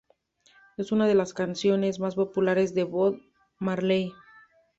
Es 0.77 0.91
una 0.91 1.05
de 1.05 1.13
las 1.13 1.35
canciones 1.35 1.99
más 1.99 2.15
populares 2.15 2.73
de 2.73 2.85
Bob 2.85 3.21
Marley. 3.59 4.11